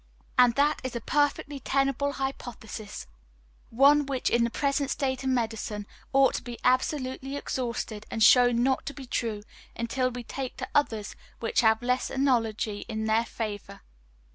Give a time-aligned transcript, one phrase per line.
[0.35, 3.05] And that is a perfectly tenable hypothesis,
[3.69, 8.63] one which in the present state of medicine ought to be absolutely exhausted and shown
[8.63, 9.43] not to be true,
[9.75, 13.81] until we take to others which have less analogy in their favour.